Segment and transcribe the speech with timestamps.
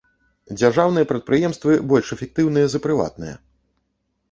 [0.59, 3.35] Дзяржаўныя прадпрыемствы больш эфектыўныя за прыватныя.